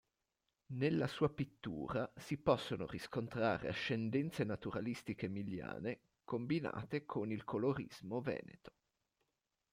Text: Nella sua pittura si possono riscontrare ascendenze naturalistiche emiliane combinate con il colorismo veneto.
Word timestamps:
Nella 0.73 1.05
sua 1.05 1.29
pittura 1.29 2.11
si 2.17 2.39
possono 2.39 2.87
riscontrare 2.87 3.67
ascendenze 3.67 4.43
naturalistiche 4.43 5.27
emiliane 5.27 5.99
combinate 6.23 7.05
con 7.05 7.31
il 7.31 7.43
colorismo 7.43 8.19
veneto. 8.19 8.73